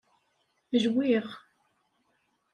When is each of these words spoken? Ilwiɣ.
Ilwiɣ. 0.75 1.27